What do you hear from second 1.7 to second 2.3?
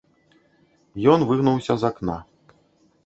з акна.